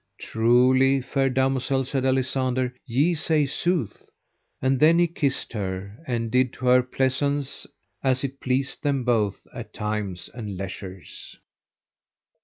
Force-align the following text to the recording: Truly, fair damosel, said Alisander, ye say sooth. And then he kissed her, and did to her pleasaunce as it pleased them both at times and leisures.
Truly, 0.19 0.99
fair 0.99 1.29
damosel, 1.29 1.85
said 1.85 2.05
Alisander, 2.05 2.73
ye 2.87 3.13
say 3.13 3.45
sooth. 3.45 4.09
And 4.59 4.79
then 4.79 4.97
he 4.97 5.05
kissed 5.05 5.53
her, 5.53 5.95
and 6.07 6.31
did 6.31 6.53
to 6.53 6.65
her 6.65 6.81
pleasaunce 6.81 7.67
as 8.03 8.23
it 8.23 8.39
pleased 8.39 8.81
them 8.81 9.03
both 9.03 9.45
at 9.53 9.75
times 9.75 10.27
and 10.33 10.57
leisures. 10.57 11.37